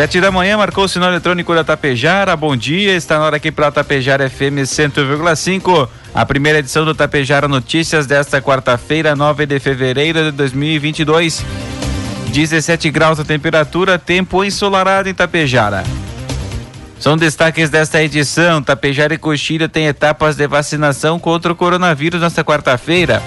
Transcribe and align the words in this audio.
Sete 0.00 0.18
da 0.18 0.30
manhã 0.30 0.56
marcou 0.56 0.84
o 0.84 0.88
sinal 0.88 1.10
eletrônico 1.10 1.54
da 1.54 1.62
Tapejara. 1.62 2.34
Bom 2.34 2.56
dia, 2.56 2.94
está 2.96 3.18
na 3.18 3.26
hora 3.26 3.36
aqui 3.36 3.52
para 3.52 3.70
Tapejara 3.70 4.30
FM 4.30 4.64
100,5. 4.64 5.90
A 6.14 6.24
primeira 6.24 6.60
edição 6.60 6.86
do 6.86 6.94
Tapejara 6.94 7.46
Notícias 7.46 8.06
desta 8.06 8.40
quarta-feira, 8.40 9.14
9 9.14 9.44
de 9.44 9.60
fevereiro 9.60 10.24
de 10.24 10.30
2022. 10.30 11.44
17 12.32 12.90
graus 12.90 13.20
a 13.20 13.24
temperatura, 13.26 13.98
tempo 13.98 14.42
ensolarado 14.42 15.10
em 15.10 15.12
Tapejara. 15.12 15.84
São 16.98 17.14
destaques 17.14 17.68
desta 17.68 18.02
edição. 18.02 18.62
Tapejara 18.62 19.12
e 19.12 19.18
Coxilha 19.18 19.68
têm 19.68 19.86
etapas 19.86 20.34
de 20.34 20.48
vacinação 20.48 21.18
contra 21.18 21.52
o 21.52 21.54
coronavírus 21.54 22.22
nesta 22.22 22.42
quarta-feira. 22.42 23.22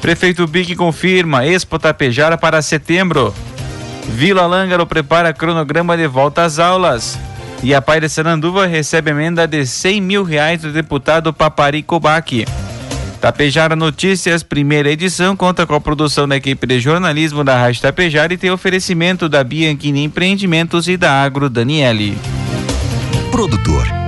Prefeito 0.00 0.44
Big 0.48 0.74
confirma 0.74 1.46
Expo 1.46 1.78
Tapejara 1.78 2.36
para 2.36 2.60
setembro. 2.60 3.32
Vila 4.10 4.46
Lângaro 4.46 4.86
prepara 4.86 5.32
cronograma 5.32 5.96
de 5.96 6.06
volta 6.06 6.42
às 6.42 6.58
aulas. 6.58 7.18
E 7.62 7.74
a 7.74 7.82
Pai 7.82 8.00
de 8.00 8.08
Sananduva 8.08 8.66
recebe 8.66 9.10
emenda 9.10 9.46
de 9.46 9.66
100 9.66 10.00
mil 10.00 10.22
reais 10.22 10.62
do 10.62 10.72
deputado 10.72 11.32
Papari 11.32 11.82
Kobaque. 11.82 12.46
Tapejara 13.20 13.74
Notícias, 13.74 14.44
primeira 14.44 14.90
edição, 14.90 15.36
conta 15.36 15.66
com 15.66 15.74
a 15.74 15.80
produção 15.80 16.28
da 16.28 16.36
equipe 16.36 16.66
de 16.66 16.78
jornalismo 16.78 17.42
da 17.42 17.58
Rádio 17.58 17.82
Tapejara 17.82 18.32
e 18.32 18.38
tem 18.38 18.50
oferecimento 18.50 19.28
da 19.28 19.42
Bianchini 19.42 20.04
Empreendimentos 20.04 20.86
e 20.86 20.96
da 20.96 21.22
Agro 21.22 21.50
Daniele. 21.50 22.16
Produtor 23.32 24.07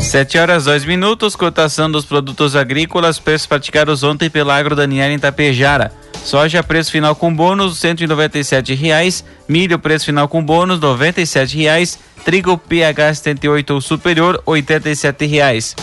7 0.00 0.38
horas 0.38 0.64
2 0.64 0.84
minutos, 0.84 1.36
cotação 1.36 1.90
dos 1.90 2.04
produtos 2.04 2.56
agrícolas, 2.56 3.18
preços 3.18 3.46
praticados 3.46 4.02
ontem 4.02 4.30
pela 4.30 4.56
Agro 4.56 4.74
Daniela 4.74 5.12
em 5.12 5.18
Tapejara. 5.18 5.92
Soja, 6.24 6.62
preço 6.62 6.90
final 6.90 7.14
com 7.14 7.34
bônus, 7.34 7.78
197 7.78 8.74
reais. 8.74 9.24
Milho, 9.48 9.78
preço 9.78 10.06
final 10.06 10.28
com 10.28 10.42
bônus, 10.42 10.80
97 10.80 11.56
reais. 11.58 11.98
Trigo 12.24 12.56
PH 12.56 13.14
78 13.14 13.74
ou 13.74 13.80
superior, 13.80 14.36
R$ 14.36 14.42
87. 14.46 15.74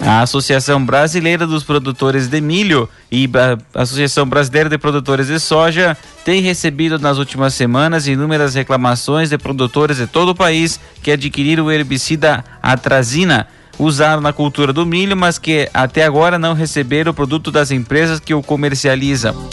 A 0.00 0.22
Associação 0.22 0.84
Brasileira 0.84 1.46
dos 1.46 1.62
Produtores 1.62 2.28
de 2.28 2.40
Milho 2.40 2.88
e 3.10 3.28
a 3.74 3.82
Associação 3.82 4.26
Brasileira 4.26 4.68
de 4.68 4.78
Produtores 4.78 5.26
de 5.26 5.38
Soja 5.38 5.96
tem 6.24 6.40
recebido 6.40 6.98
nas 6.98 7.18
últimas 7.18 7.54
semanas 7.54 8.06
inúmeras 8.06 8.54
reclamações 8.54 9.28
de 9.30 9.36
produtores 9.36 9.98
de 9.98 10.06
todo 10.06 10.30
o 10.30 10.34
país 10.34 10.80
que 11.02 11.10
adquiriram 11.10 11.66
o 11.66 11.70
herbicida 11.70 12.44
atrazina 12.62 13.48
usado 13.78 14.20
na 14.20 14.32
cultura 14.32 14.72
do 14.72 14.84
milho, 14.84 15.16
mas 15.16 15.38
que 15.38 15.68
até 15.72 16.04
agora 16.04 16.38
não 16.38 16.54
receberam 16.54 17.12
o 17.12 17.14
produto 17.14 17.50
das 17.50 17.70
empresas 17.70 18.18
que 18.18 18.34
o 18.34 18.42
comercializam. 18.42 19.48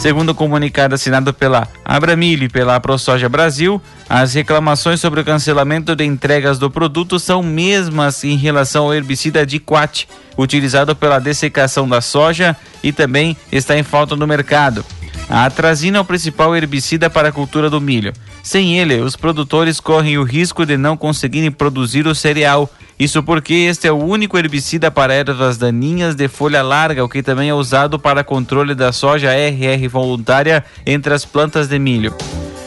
Segundo 0.00 0.30
o 0.30 0.34
comunicado 0.34 0.94
assinado 0.94 1.30
pela 1.34 1.68
Abramilho 1.84 2.44
e 2.44 2.48
pela 2.48 2.80
ProSoja 2.80 3.28
Brasil, 3.28 3.82
as 4.08 4.32
reclamações 4.32 4.98
sobre 4.98 5.20
o 5.20 5.24
cancelamento 5.24 5.94
de 5.94 6.02
entregas 6.02 6.58
do 6.58 6.70
produto 6.70 7.18
são 7.18 7.42
mesmas 7.42 8.24
em 8.24 8.34
relação 8.34 8.86
ao 8.86 8.94
herbicida 8.94 9.44
Diquat, 9.44 10.08
utilizado 10.38 10.96
pela 10.96 11.18
dessecação 11.18 11.86
da 11.86 12.00
soja 12.00 12.56
e 12.82 12.92
também 12.92 13.36
está 13.52 13.78
em 13.78 13.82
falta 13.82 14.16
no 14.16 14.26
mercado. 14.26 14.82
A 15.28 15.44
atrazina 15.44 15.98
é 15.98 16.00
o 16.00 16.04
principal 16.04 16.56
herbicida 16.56 17.10
para 17.10 17.28
a 17.28 17.32
cultura 17.32 17.68
do 17.68 17.78
milho. 17.78 18.14
Sem 18.42 18.78
ele, 18.78 19.02
os 19.02 19.16
produtores 19.16 19.80
correm 19.80 20.16
o 20.16 20.24
risco 20.24 20.64
de 20.64 20.78
não 20.78 20.96
conseguirem 20.96 21.50
produzir 21.50 22.06
o 22.06 22.14
cereal 22.14 22.70
isso 23.00 23.22
porque 23.22 23.54
este 23.54 23.88
é 23.88 23.92
o 23.92 23.96
único 23.96 24.36
herbicida 24.36 24.90
para 24.90 25.14
ervas 25.14 25.56
daninhas 25.56 26.14
de 26.14 26.28
folha 26.28 26.62
larga, 26.62 27.02
o 27.02 27.08
que 27.08 27.22
também 27.22 27.48
é 27.48 27.54
usado 27.54 27.98
para 27.98 28.22
controle 28.22 28.74
da 28.74 28.92
soja 28.92 29.32
RR 29.32 29.88
voluntária 29.88 30.62
entre 30.84 31.14
as 31.14 31.24
plantas 31.24 31.66
de 31.66 31.78
milho. 31.78 32.14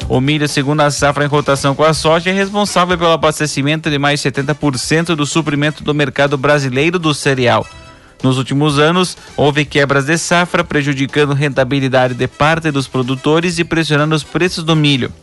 O 0.09 0.19
milho, 0.19 0.47
segundo 0.47 0.81
a 0.81 0.89
safra 0.89 1.23
em 1.23 1.27
rotação 1.27 1.75
com 1.75 1.83
a 1.83 1.94
soja, 1.94 2.31
é 2.31 2.33
responsável 2.33 2.97
pelo 2.97 3.11
abastecimento 3.11 3.91
de 3.91 3.99
mais 3.99 4.21
70% 4.21 5.16
do 5.16 5.23
suprimento 5.23 5.83
do 5.83 5.94
mercado 5.94 6.35
brasileiro 6.35 6.97
do 6.97 7.13
cereal. 7.13 7.63
Nos 8.23 8.39
últimos 8.39 8.79
anos, 8.79 9.15
houve 9.38 9.63
quebras 9.65 10.05
de 10.05 10.17
safra, 10.17 10.63
prejudicando 10.63 11.33
rentabilidade 11.33 12.15
de 12.15 12.27
parte 12.27 12.71
dos 12.71 12.88
produtores 12.88 13.59
e 13.59 13.63
pressionando 13.63 14.15
os 14.15 14.23
preços 14.23 14.63
do 14.63 14.75
milho. 14.75 15.13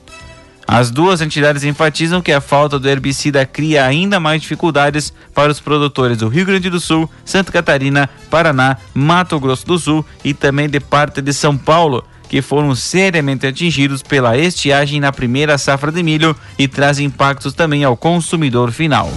As 0.66 0.90
duas 0.90 1.20
entidades 1.20 1.64
enfatizam 1.64 2.22
que 2.22 2.32
a 2.32 2.40
falta 2.40 2.78
do 2.78 2.88
herbicida 2.88 3.44
cria 3.44 3.84
ainda 3.84 4.20
mais 4.20 4.40
dificuldades 4.40 5.12
para 5.34 5.50
os 5.50 5.58
produtores 5.58 6.18
do 6.18 6.28
Rio 6.28 6.46
Grande 6.46 6.70
do 6.70 6.78
Sul, 6.78 7.10
Santa 7.24 7.50
Catarina, 7.50 8.08
Paraná, 8.30 8.76
Mato 8.94 9.38
Grosso 9.40 9.66
do 9.66 9.78
Sul 9.78 10.06
e 10.24 10.32
também 10.32 10.68
de 10.68 10.78
parte 10.78 11.20
de 11.20 11.32
São 11.32 11.56
Paulo, 11.56 12.04
que 12.28 12.40
foram 12.40 12.74
seriamente 12.76 13.46
atingidos 13.46 14.02
pela 14.02 14.38
estiagem 14.38 15.00
na 15.00 15.10
primeira 15.10 15.58
safra 15.58 15.90
de 15.90 16.02
milho 16.02 16.36
e 16.56 16.68
traz 16.68 17.00
impactos 17.00 17.52
também 17.52 17.82
ao 17.82 17.96
consumidor 17.96 18.70
final. 18.70 19.10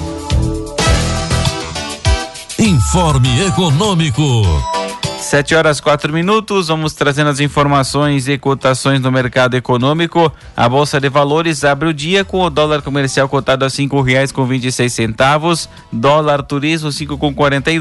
Informe 2.57 3.45
Econômico. 3.45 4.82
7 5.23 5.55
horas 5.55 5.79
4 5.79 6.11
minutos, 6.11 6.67
vamos 6.67 6.93
trazendo 6.93 7.29
as 7.29 7.39
informações 7.39 8.27
e 8.27 8.37
cotações 8.37 8.99
no 8.99 9.11
mercado 9.11 9.55
econômico. 9.55 10.31
A 10.55 10.67
Bolsa 10.67 10.99
de 10.99 11.07
Valores 11.09 11.63
abre 11.63 11.87
o 11.87 11.93
dia 11.93 12.25
com 12.25 12.41
o 12.41 12.49
dólar 12.49 12.81
comercial 12.81 13.29
cotado 13.29 13.63
a 13.63 13.69
cinco 13.69 14.01
reais 14.01 14.31
com 14.31 14.45
vinte 14.45 14.69
centavos, 14.71 15.69
dólar 15.91 16.43
turismo 16.43 16.91
cinco 16.91 17.17
com 17.17 17.33
quarenta 17.33 17.71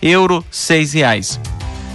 euro 0.00 0.44
seis 0.50 0.94
reais. 0.94 1.38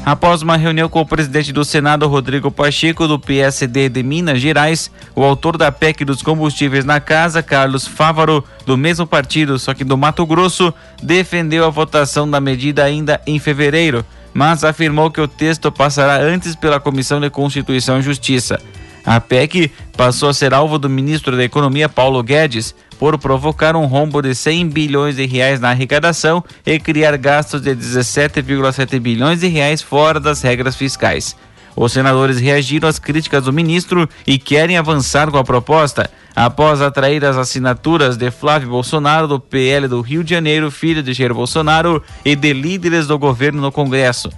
Após 0.06 0.42
uma 0.42 0.58
reunião 0.58 0.88
com 0.88 1.02
o 1.02 1.06
presidente 1.06 1.52
do 1.52 1.66
Senado, 1.66 2.08
Rodrigo 2.08 2.52
Pacheco, 2.52 3.08
do 3.08 3.18
PSD 3.18 3.90
de 3.90 4.04
Minas 4.04 4.40
Gerais, 4.40 4.92
o 5.16 5.24
autor 5.24 5.58
da 5.58 5.72
PEC 5.72 6.06
dos 6.06 6.22
combustíveis 6.22 6.86
na 6.86 7.00
casa, 7.00 7.42
Carlos 7.42 7.88
Fávaro, 7.88 8.44
do 8.66 8.78
mesmo 8.78 9.08
partido, 9.08 9.58
só 9.58 9.74
que 9.74 9.84
do 9.84 9.98
Mato 9.98 10.26
Grosso, 10.26 10.74
defendeu 11.02 11.66
a 11.66 11.70
votação 11.70 12.30
da 12.30 12.40
medida 12.40 12.84
ainda 12.84 13.20
em 13.26 13.40
fevereiro 13.40 14.06
mas 14.34 14.64
afirmou 14.64 15.12
que 15.12 15.22
o 15.22 15.28
texto 15.28 15.72
passará 15.72 16.18
antes 16.18 16.56
pela 16.56 16.80
Comissão 16.80 17.20
de 17.20 17.30
Constituição 17.30 18.00
e 18.00 18.02
Justiça. 18.02 18.60
A 19.06 19.20
PEC 19.20 19.70
passou 19.98 20.30
a 20.30 20.34
ser 20.34 20.54
alvo 20.54 20.80
do 20.80 20.90
ministro 20.90 21.36
da 21.36 21.44
Economia 21.44 21.90
Paulo 21.90 22.24
Guedes 22.24 22.74
por 22.98 23.18
provocar 23.18 23.76
um 23.76 23.86
rombo 23.86 24.22
de 24.22 24.34
100 24.34 24.70
bilhões 24.70 25.18
de 25.18 25.26
reais 25.26 25.60
na 25.60 25.72
arrecadação 25.72 26.44
e 26.66 26.80
criar 26.80 27.18
gastos 27.18 27.62
de 27.62 27.76
17,7 27.76 29.00
bilhões 29.00 29.42
de 29.42 29.48
reais 29.48 29.82
fora 29.82 30.22
das 30.22 30.42
regras 30.42 30.76
fiscais. 30.76 31.36
Os 31.76 31.92
senadores 31.92 32.40
reagiram 32.40 32.88
às 32.88 33.00
críticas 33.00 33.46
do 33.46 33.54
ministro 33.54 34.08
e 34.28 34.38
querem 34.38 34.78
avançar 34.78 35.32
com 35.32 35.38
a 35.38 35.44
proposta. 35.44 36.10
Após 36.36 36.82
atrair 36.82 37.24
as 37.24 37.38
assinaturas 37.38 38.18
de 38.18 38.32
Flávio 38.32 38.70
Bolsonaro, 38.70 39.28
do 39.28 39.40
PL 39.40 39.88
do 39.88 40.02
Rio 40.02 40.24
de 40.24 40.32
Janeiro, 40.32 40.72
filho 40.72 41.04
de 41.04 41.14
Jair 41.14 41.34
Bolsonaro, 41.34 42.02
e 42.26 42.36
de 42.36 42.54
líderes 42.54 43.08
do 43.08 43.18
governo 43.20 43.62
no 43.62 43.72
Congresso. 43.72 44.30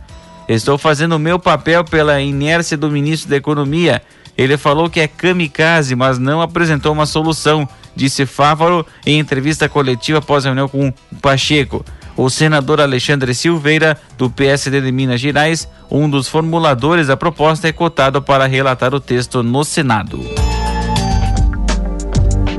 Estou 0.47 0.77
fazendo 0.77 1.15
o 1.15 1.19
meu 1.19 1.39
papel 1.39 1.83
pela 1.83 2.21
inércia 2.21 2.77
do 2.77 2.91
ministro 2.91 3.29
da 3.29 3.37
Economia. 3.37 4.01
Ele 4.37 4.57
falou 4.57 4.89
que 4.89 4.99
é 4.99 5.07
kamikaze, 5.07 5.95
mas 5.95 6.19
não 6.19 6.41
apresentou 6.41 6.91
uma 6.91 7.05
solução, 7.05 7.67
disse 7.95 8.25
Fávaro 8.25 8.85
em 9.05 9.17
entrevista 9.17 9.69
coletiva 9.69 10.19
após 10.19 10.43
reunião 10.43 10.67
com 10.67 10.93
Pacheco. 11.21 11.83
O 12.17 12.29
senador 12.29 12.79
Alexandre 12.79 13.33
Silveira, 13.33 13.97
do 14.17 14.29
PSD 14.29 14.79
de 14.79 14.91
Minas 14.91 15.19
Gerais, 15.19 15.67
um 15.91 16.09
dos 16.09 16.27
formuladores 16.27 17.07
da 17.07 17.17
proposta, 17.17 17.67
é 17.67 17.73
cotado 17.73 18.21
para 18.21 18.47
relatar 18.47 18.93
o 18.93 18.99
texto 19.01 19.43
no 19.43 19.65
Senado. 19.65 20.19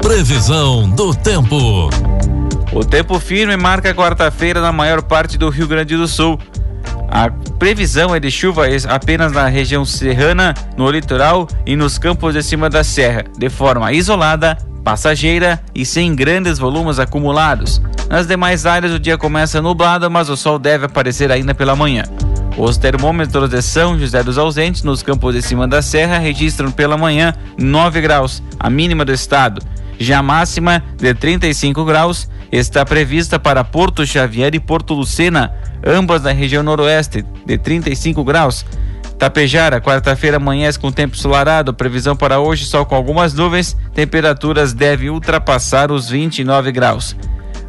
Previsão 0.03 0.89
do 0.91 1.15
tempo. 1.15 1.89
O 2.73 2.85
tempo 2.85 3.19
firme 3.19 3.57
marca 3.57 3.95
quarta-feira 3.95 4.61
na 4.61 4.73
maior 4.73 5.03
parte 5.03 5.39
do 5.39 5.49
Rio 5.49 5.67
Grande 5.67 5.97
do 5.97 6.07
Sul. 6.07 6.39
A 7.09 7.31
previsão 7.59 8.15
é 8.15 8.21
de 8.21 8.31
chuva 8.31 8.65
apenas 8.89 9.33
na 9.33 9.49
região 9.49 9.87
serrana, 9.87 10.53
no 10.77 10.91
litoral 10.91 11.49
e 11.65 11.75
nos 11.75 11.97
campos 11.97 12.35
de 12.35 12.43
cima 12.43 12.69
da 12.69 12.85
serra, 12.85 13.25
de 13.39 13.49
forma 13.49 13.91
isolada, 13.93 14.59
passageira 14.87 15.61
e 15.75 15.85
sem 15.85 16.15
grandes 16.15 16.61
volumes 16.61 17.01
acumulados. 17.01 17.83
Nas 18.09 18.25
demais 18.25 18.65
áreas 18.65 18.93
o 18.93 19.01
dia 19.01 19.19
começa 19.19 19.61
nublado, 19.61 20.09
mas 20.09 20.31
o 20.31 20.37
sol 20.37 20.61
deve 20.61 20.87
aparecer 20.87 21.33
ainda 21.33 21.53
pela 21.53 21.75
manhã. 21.75 22.05
Os 22.57 22.77
termômetros 22.77 23.51
de 23.51 23.61
São 23.63 23.99
José 23.99 24.23
dos 24.23 24.39
Ausentes, 24.39 24.85
nos 24.85 25.03
campos 25.03 25.35
de 25.35 25.43
cima 25.43 25.67
da 25.67 25.83
serra, 25.83 26.19
registram 26.19 26.71
pela 26.71 26.97
manhã 26.97 27.35
9 27.59 28.01
graus, 28.01 28.41
a 28.61 28.71
mínima 28.71 29.05
do 29.05 29.13
estado. 29.13 29.61
Já 29.99 30.21
a 30.21 30.23
máxima 30.23 30.81
de 30.97 31.13
35 31.13 31.85
graus 31.85 32.31
está 32.53 32.85
prevista 32.85 33.41
para 33.41 33.65
Porto 33.65 34.07
Xavier 34.07 34.55
e 34.55 34.61
Porto 34.61 34.95
Lucena, 34.95 35.53
ambas 35.85 36.23
na 36.23 36.31
região 36.31 36.63
noroeste, 36.63 37.25
de 37.45 37.59
35 37.59 38.23
graus. 38.23 38.65
Tapejara, 39.19 39.81
quarta-feira 39.81 40.37
amanhece 40.37 40.79
com 40.79 40.93
tempo 40.93 41.17
ensolarado, 41.17 41.73
previsão 41.73 42.15
para 42.15 42.39
hoje 42.39 42.67
sol 42.67 42.85
com 42.85 42.95
algumas 42.95 43.33
nuvens, 43.33 43.77
temperaturas 43.95 44.75
devem 44.75 45.09
ultrapassar 45.09 45.91
os 45.91 46.11
29 46.11 46.71
graus. 46.71 47.17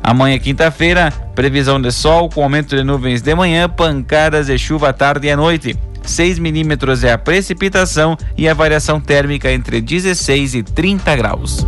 Amanhã, 0.04 0.38
quinta-feira, 0.40 1.12
previsão 1.36 1.82
de 1.82 1.92
sol 1.92 2.30
com 2.30 2.44
aumento 2.44 2.76
de 2.76 2.84
nuvens 2.84 3.22
de 3.22 3.34
manhã, 3.34 3.70
pancadas 3.70 4.48
de 4.48 4.58
chuva 4.58 4.90
à 4.90 4.94
tarde 4.94 5.28
e 5.28 5.32
à 5.32 5.38
noite. 5.38 5.78
6 6.04 6.40
milímetros 6.40 7.04
é 7.04 7.12
a 7.12 7.18
precipitação 7.18 8.18
e 8.38 8.48
a 8.48 8.54
variação 8.54 9.00
térmica 9.00 9.52
entre 9.52 9.82
16 9.82 10.56
e 10.56 10.64
30 10.64 11.16
graus. 11.16 11.66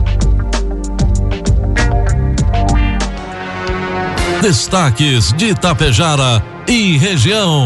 Destaques 4.41 5.33
de 5.33 5.47
Itapejara 5.47 6.41
e 6.65 6.97
região. 6.97 7.65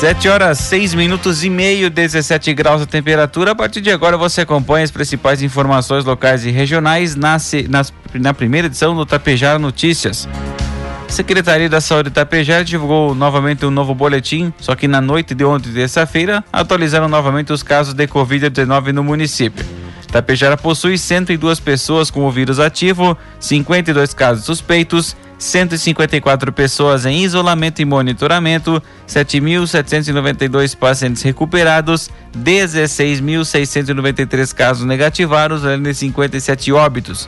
7 0.00 0.30
horas 0.30 0.58
6 0.60 0.94
minutos 0.94 1.44
e 1.44 1.50
meio, 1.50 1.90
17 1.90 2.54
graus 2.54 2.80
a 2.80 2.86
temperatura. 2.86 3.50
A 3.50 3.54
partir 3.54 3.82
de 3.82 3.90
agora 3.90 4.16
você 4.16 4.40
acompanha 4.40 4.82
as 4.82 4.90
principais 4.90 5.42
informações 5.42 6.06
locais 6.06 6.46
e 6.46 6.50
regionais 6.50 7.14
na, 7.14 7.36
na, 7.68 7.84
na 8.14 8.32
primeira 8.32 8.66
edição 8.66 8.96
do 8.96 9.04
Tapejara 9.04 9.58
Notícias. 9.58 10.26
A 11.06 11.12
Secretaria 11.12 11.68
da 11.68 11.82
Saúde 11.82 12.08
de 12.08 12.14
Tapejara 12.14 12.64
divulgou 12.64 13.14
novamente 13.14 13.66
um 13.66 13.70
novo 13.70 13.94
boletim, 13.94 14.50
só 14.58 14.74
que 14.74 14.88
na 14.88 15.02
noite 15.02 15.34
de 15.34 15.44
ontem, 15.44 15.70
terça-feira, 15.70 16.42
atualizaram 16.50 17.06
novamente 17.06 17.52
os 17.52 17.62
casos 17.62 17.92
de 17.92 18.06
Covid-19 18.06 18.92
no 18.92 19.04
município. 19.04 19.66
Tapejara 20.10 20.56
possui 20.56 20.96
102 20.96 21.60
pessoas 21.60 22.10
com 22.10 22.24
o 22.24 22.30
vírus 22.30 22.58
ativo, 22.58 23.18
52 23.38 24.14
casos 24.14 24.46
suspeitos, 24.46 25.14
154 25.40 26.52
pessoas 26.52 27.04
em 27.06 27.24
isolamento 27.24 27.80
e 27.80 27.84
monitoramento, 27.86 28.82
7.792 29.08 30.76
pacientes 30.76 31.22
recuperados, 31.22 32.10
16.693 32.36 34.54
casos 34.54 34.86
negativados, 34.86 35.64
além 35.64 35.82
de 35.82 35.94
57 35.94 36.70
óbitos. 36.72 37.26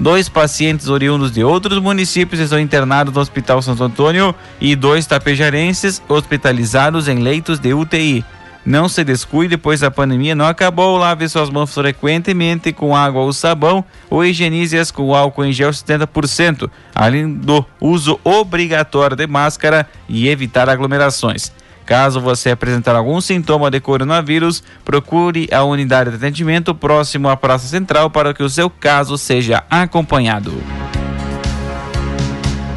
Dois 0.00 0.30
pacientes 0.30 0.88
oriundos 0.88 1.30
de 1.30 1.44
outros 1.44 1.78
municípios 1.78 2.40
estão 2.40 2.58
internados 2.58 3.12
no 3.12 3.20
Hospital 3.20 3.60
Santo 3.60 3.84
Antônio 3.84 4.34
e 4.58 4.74
dois 4.74 5.04
tapejarenses 5.06 6.02
hospitalizados 6.08 7.06
em 7.06 7.18
leitos 7.18 7.60
de 7.60 7.74
UTI. 7.74 8.24
Não 8.64 8.88
se 8.88 9.02
descuide, 9.02 9.56
pois 9.56 9.82
a 9.82 9.90
pandemia 9.90 10.34
não 10.34 10.46
acabou. 10.46 10.96
Lave 10.96 11.28
suas 11.28 11.50
mãos 11.50 11.74
frequentemente 11.74 12.72
com 12.72 12.94
água 12.94 13.22
ou 13.22 13.32
sabão 13.32 13.84
ou 14.08 14.24
higienize-as 14.24 14.90
com 14.90 15.14
álcool 15.14 15.44
em 15.44 15.52
gel 15.52 15.70
70%, 15.70 16.70
além 16.94 17.32
do 17.32 17.64
uso 17.80 18.20
obrigatório 18.22 19.16
de 19.16 19.26
máscara 19.26 19.88
e 20.08 20.28
evitar 20.28 20.68
aglomerações. 20.68 21.52
Caso 21.84 22.20
você 22.20 22.50
apresentar 22.50 22.94
algum 22.94 23.20
sintoma 23.20 23.68
de 23.68 23.80
coronavírus, 23.80 24.62
procure 24.84 25.48
a 25.52 25.64
unidade 25.64 26.10
de 26.10 26.16
atendimento 26.16 26.74
próximo 26.74 27.28
à 27.28 27.36
Praça 27.36 27.66
Central 27.66 28.08
para 28.08 28.32
que 28.32 28.42
o 28.42 28.48
seu 28.48 28.70
caso 28.70 29.18
seja 29.18 29.64
acompanhado. 29.68 30.52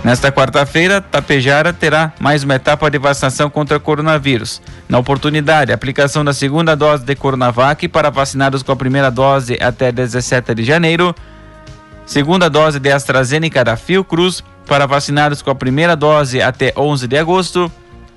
Nesta 0.06 0.32
quarta-feira, 0.32 1.02
Tapejara 1.02 1.74
terá 1.74 2.14
mais 2.20 2.44
uma 2.44 2.54
etapa 2.54 2.92
de 2.92 3.00
vacinação 3.00 3.50
contra 3.50 3.80
coronavírus. 3.80 4.62
Na 4.88 5.00
oportunidade, 5.00 5.72
a 5.72 5.76
aplicação 5.76 6.24
da 6.24 6.32
segunda 6.32 6.76
dose 6.76 7.04
de 7.04 7.16
Coronavac 7.16 7.88
para 7.88 8.12
vacinados 8.12 8.62
com 8.62 8.72
a 8.72 8.76
primeira 8.76 9.10
dose 9.10 9.58
até 9.60 9.92
17 9.92 10.54
de 10.54 10.64
janeiro, 10.64 11.16
segunda 12.06 12.52
dose 12.52 12.80
de 12.80 12.92
AstraZeneca 12.92 13.64
da 13.64 13.76
Fiocruz 13.76 14.44
para 14.68 14.86
vacinados 14.86 15.42
com 15.42 15.50
a 15.50 15.56
primeira 15.56 15.96
dose 15.96 16.40
até 16.40 16.72
11 16.78 17.08
de 17.08 17.18
agosto 17.18 17.72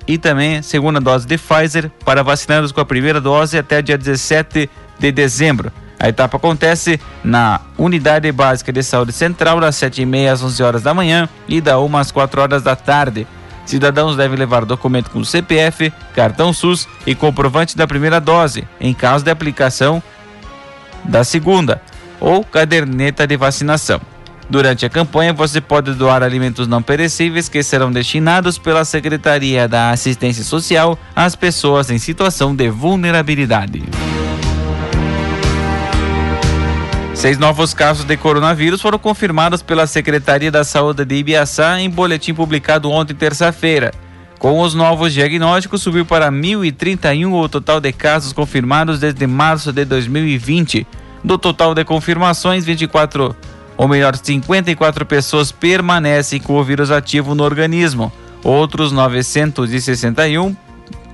e 0.07 0.19
também 0.19 0.61
segunda 0.61 1.01
dose 1.01 1.25
de 1.25 1.39
Pfizer 1.39 1.89
para 2.05 2.21
vacinados 2.21 2.71
com 2.71 2.81
a 2.81 2.85
primeira 2.85 3.19
dose 3.19 3.57
até 3.57 3.81
dia 3.81 3.97
17 3.97 4.69
de 4.99 5.11
dezembro. 5.11 5.71
A 5.99 6.07
etapa 6.07 6.37
acontece 6.37 6.99
na 7.23 7.59
Unidade 7.77 8.31
Básica 8.31 8.71
de 8.71 8.81
Saúde 8.81 9.11
Central, 9.11 9.59
das 9.59 9.75
7h30 9.75 10.31
às 10.31 10.41
11 10.41 10.63
horas 10.63 10.81
da 10.81 10.93
manhã 10.93 11.27
e 11.47 11.59
da 11.59 11.77
1 11.77 11.97
às 11.97 12.09
4 12.09 12.41
horas 12.41 12.63
da 12.63 12.75
tarde. 12.75 13.27
Cidadãos 13.65 14.15
devem 14.15 14.37
levar 14.37 14.65
documento 14.65 15.11
com 15.11 15.23
CPF, 15.23 15.91
cartão 16.15 16.53
SUS 16.53 16.87
e 17.05 17.13
comprovante 17.13 17.77
da 17.77 17.85
primeira 17.85 18.19
dose, 18.19 18.67
em 18.79 18.93
caso 18.93 19.25
de 19.25 19.29
aplicação 19.29 20.01
da 21.03 21.23
segunda, 21.23 21.81
ou 22.19 22.43
caderneta 22.43 23.27
de 23.27 23.35
vacinação. 23.35 23.99
Durante 24.49 24.85
a 24.85 24.89
campanha, 24.89 25.31
você 25.31 25.61
pode 25.61 25.93
doar 25.93 26.23
alimentos 26.23 26.67
não 26.67 26.81
perecíveis 26.81 27.47
que 27.47 27.61
serão 27.61 27.91
destinados 27.91 28.57
pela 28.57 28.83
Secretaria 28.83 29.67
da 29.67 29.91
Assistência 29.91 30.43
Social 30.43 30.97
às 31.15 31.35
pessoas 31.35 31.91
em 31.91 31.99
situação 31.99 32.55
de 32.55 32.69
vulnerabilidade. 32.69 33.83
Seis 37.19 37.37
novos 37.37 37.73
casos 37.73 38.05
de 38.05 38.15
coronavírus 38.15 38.81
foram 38.81 38.97
confirmados 38.97 39.61
pela 39.61 39.85
Secretaria 39.85 40.49
da 40.49 40.63
Saúde 40.63 41.03
de 41.03 41.15
Ibiaçá 41.15 41.77
em 41.77 41.89
boletim 41.89 42.33
publicado 42.33 42.89
ontem, 42.89 43.13
terça-feira. 43.13 43.91
Com 44.39 44.61
os 44.61 44.73
novos 44.73 45.13
diagnósticos, 45.13 45.81
subiu 45.81 46.05
para 46.05 46.31
1.031 46.31 47.33
o 47.33 47.49
total 47.49 47.81
de 47.81 47.91
casos 47.91 48.31
confirmados 48.31 49.01
desde 49.01 49.27
março 49.27 49.73
de 49.73 49.83
2020. 49.83 50.87
Do 51.21 51.37
total 51.37 51.75
de 51.75 51.83
confirmações, 51.83 52.63
24, 52.63 53.35
ou 53.75 53.87
melhor, 53.89 54.15
54 54.15 55.05
pessoas 55.05 55.51
permanecem 55.51 56.39
com 56.39 56.53
o 56.53 56.63
vírus 56.63 56.89
ativo 56.89 57.35
no 57.35 57.43
organismo. 57.43 58.13
Outros 58.45 58.93
961 58.93 60.55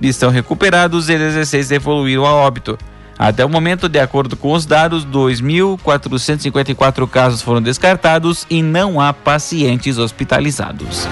estão 0.00 0.30
recuperados 0.30 1.10
e 1.10 1.18
16 1.18 1.72
evoluíram 1.72 2.24
a 2.24 2.30
óbito. 2.30 2.78
Até 3.18 3.44
o 3.44 3.48
momento, 3.48 3.88
de 3.88 3.98
acordo 3.98 4.36
com 4.36 4.52
os 4.52 4.66
dados, 4.66 5.06
2.454 5.06 7.08
casos 7.08 7.40
foram 7.40 7.62
descartados 7.62 8.46
e 8.50 8.62
não 8.62 9.00
há 9.00 9.12
pacientes 9.12 9.96
hospitalizados. 9.96 11.08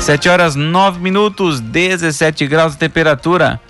7 0.00 0.28
horas 0.28 0.56
9 0.56 1.00
minutos, 1.00 1.60
17 1.60 2.46
graus 2.46 2.72
de 2.72 2.78
temperatura. 2.78 3.60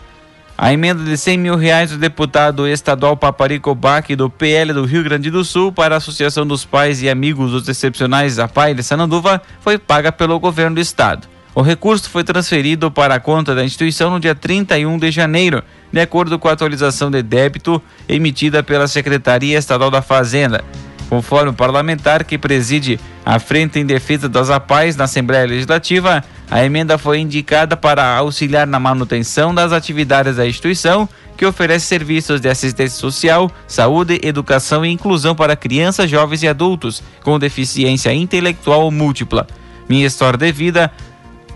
A 0.56 0.72
emenda 0.72 1.02
de 1.02 1.16
100 1.16 1.38
mil 1.38 1.56
reais 1.56 1.90
do 1.90 1.98
deputado 1.98 2.68
estadual 2.68 3.16
Paparico 3.16 3.74
Bach 3.74 4.06
do 4.14 4.30
PL 4.30 4.72
do 4.72 4.84
Rio 4.84 5.02
Grande 5.02 5.30
do 5.30 5.44
Sul 5.44 5.72
para 5.72 5.94
a 5.94 5.98
Associação 5.98 6.46
dos 6.46 6.64
Pais 6.64 7.02
e 7.02 7.10
Amigos 7.10 7.50
dos 7.50 7.68
Excepcionais 7.68 8.38
APAI 8.38 8.74
de 8.74 8.82
Sananduva 8.82 9.42
foi 9.60 9.78
paga 9.78 10.12
pelo 10.12 10.38
governo 10.38 10.76
do 10.76 10.80
estado. 10.80 11.26
O 11.54 11.60
recurso 11.60 12.08
foi 12.08 12.24
transferido 12.24 12.90
para 12.90 13.14
a 13.14 13.20
conta 13.20 13.54
da 13.54 13.62
instituição 13.62 14.10
no 14.10 14.18
dia 14.18 14.34
31 14.34 14.98
de 14.98 15.10
janeiro, 15.10 15.62
de 15.92 16.00
acordo 16.00 16.38
com 16.38 16.48
a 16.48 16.52
atualização 16.52 17.10
de 17.10 17.22
débito 17.22 17.80
emitida 18.08 18.62
pela 18.62 18.88
Secretaria 18.88 19.58
Estadual 19.58 19.90
da 19.90 20.00
Fazenda. 20.00 20.64
Conforme 21.10 21.50
o 21.50 21.54
parlamentar 21.54 22.24
que 22.24 22.38
preside 22.38 22.98
a 23.22 23.38
Frente 23.38 23.78
em 23.78 23.84
Defesa 23.84 24.30
das 24.30 24.48
APAES 24.48 24.96
na 24.96 25.04
Assembleia 25.04 25.46
Legislativa, 25.46 26.24
A 26.52 26.62
emenda 26.66 26.98
foi 26.98 27.18
indicada 27.18 27.78
para 27.78 28.14
auxiliar 28.14 28.66
na 28.66 28.78
manutenção 28.78 29.54
das 29.54 29.72
atividades 29.72 30.36
da 30.36 30.46
instituição, 30.46 31.08
que 31.34 31.46
oferece 31.46 31.86
serviços 31.86 32.42
de 32.42 32.48
assistência 32.50 32.98
social, 32.98 33.50
saúde, 33.66 34.20
educação 34.22 34.84
e 34.84 34.90
inclusão 34.90 35.34
para 35.34 35.56
crianças, 35.56 36.10
jovens 36.10 36.42
e 36.42 36.48
adultos 36.48 37.02
com 37.22 37.38
deficiência 37.38 38.12
intelectual 38.12 38.90
múltipla. 38.90 39.46
Minha 39.88 40.06
história 40.06 40.38
de 40.38 40.52
vida 40.52 40.92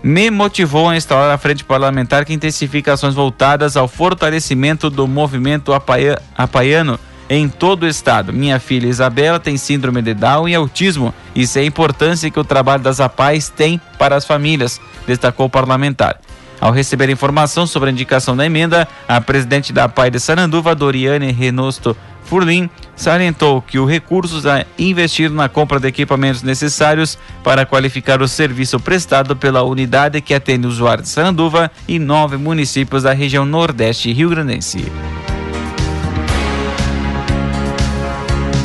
me 0.03 0.29
motivou 0.29 0.89
a 0.89 0.95
instalar 0.95 1.33
a 1.33 1.37
frente 1.37 1.63
parlamentar 1.63 2.25
que 2.25 2.33
intensifica 2.33 2.93
ações 2.93 3.13
voltadas 3.13 3.75
ao 3.75 3.87
fortalecimento 3.87 4.89
do 4.89 5.07
movimento 5.07 5.73
apaiano 5.73 6.99
em 7.29 7.49
todo 7.49 7.83
o 7.83 7.87
estado. 7.87 8.31
Minha 8.31 8.59
filha 8.59 8.87
Isabela 8.87 9.39
tem 9.39 9.57
síndrome 9.57 10.01
de 10.01 10.13
Down 10.13 10.47
e 10.47 10.55
autismo. 10.55 11.13
Isso 11.35 11.59
é 11.59 11.61
a 11.61 11.65
importância 11.65 12.31
que 12.31 12.39
o 12.39 12.43
trabalho 12.43 12.83
das 12.83 12.99
APAES 12.99 13.49
tem 13.49 13.81
para 13.97 14.15
as 14.15 14.25
famílias, 14.25 14.79
destacou 15.05 15.47
o 15.47 15.49
parlamentar. 15.49 16.19
Ao 16.59 16.71
receber 16.71 17.09
informação 17.09 17.67
sobre 17.67 17.89
a 17.89 17.91
indicação 17.91 18.35
da 18.35 18.45
emenda, 18.45 18.87
a 19.07 19.21
presidente 19.21 19.71
da 19.71 19.83
APAI 19.83 20.09
de 20.09 20.19
Saranduva, 20.19 20.73
Doriane 20.73 21.31
Renosto 21.31 21.95
Furlim, 22.27 22.69
salientou 22.95 23.61
que 23.61 23.79
o 23.79 23.85
recurso 23.85 24.47
é 24.49 24.65
investido 24.77 25.33
na 25.33 25.47
compra 25.47 25.79
de 25.79 25.87
equipamentos 25.87 26.43
necessários 26.43 27.17
para 27.43 27.65
qualificar 27.65 28.21
o 28.21 28.27
serviço 28.27 28.79
prestado 28.79 29.35
pela 29.35 29.63
unidade 29.63 30.21
que 30.21 30.33
atende 30.33 30.67
usuários 30.67 31.07
de 31.07 31.13
Saranduva 31.13 31.71
e 31.87 31.97
nove 31.97 32.35
municípios 32.37 33.03
da 33.03 33.13
região 33.13 33.45
Nordeste 33.45 34.11
Rio-Grandense. 34.11 34.91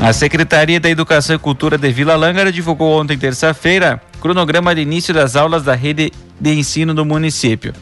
A 0.02 0.12
Secretaria 0.12 0.80
da 0.80 0.90
Educação 0.90 1.36
e 1.36 1.38
Cultura 1.38 1.78
de 1.78 1.92
Vila 1.92 2.16
Lângara 2.16 2.50
divulgou 2.50 3.00
ontem, 3.00 3.16
terça-feira, 3.16 4.02
cronograma 4.20 4.74
de 4.74 4.80
início 4.80 5.14
das 5.14 5.36
aulas 5.36 5.62
da 5.62 5.76
rede 5.76 6.12
de 6.40 6.52
ensino 6.52 6.92
do 6.92 7.04
município. 7.04 7.72